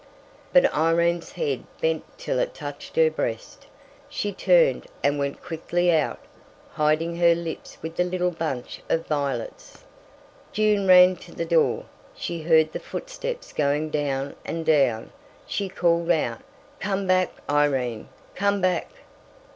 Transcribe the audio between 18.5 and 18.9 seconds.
back!"